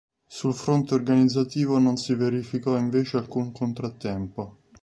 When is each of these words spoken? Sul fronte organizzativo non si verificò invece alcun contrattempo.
Sul 0.25 0.53
fronte 0.55 0.95
organizzativo 0.95 1.77
non 1.77 1.95
si 1.95 2.15
verificò 2.15 2.75
invece 2.75 3.17
alcun 3.17 3.51
contrattempo. 3.51 4.57